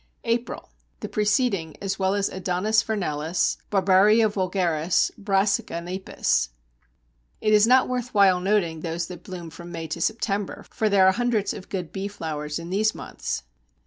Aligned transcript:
April: 0.23 0.71
The 1.01 1.07
preceding 1.09 1.77
as 1.79 1.99
well 1.99 2.15
as 2.15 2.27
Adonis 2.27 2.81
vernalis, 2.81 3.57
Barbarea 3.69 4.29
vulgaris, 4.29 5.11
Brassica 5.15 5.79
napus. 5.79 6.49
It 7.39 7.53
is 7.53 7.67
not 7.67 7.87
worth 7.87 8.11
while 8.11 8.39
noting 8.39 8.79
those 8.79 9.05
that 9.09 9.21
bloom 9.21 9.51
from 9.51 9.71
May 9.71 9.85
to 9.89 10.01
September, 10.01 10.65
for 10.71 10.89
there 10.89 11.05
are 11.05 11.11
hundreds 11.11 11.53
of 11.53 11.69
good 11.69 11.91
bee 11.91 12.07
flowers 12.07 12.57
in 12.57 12.71
these 12.71 12.95
months. 12.95 13.43